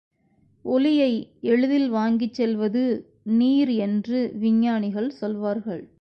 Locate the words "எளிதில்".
1.41-1.89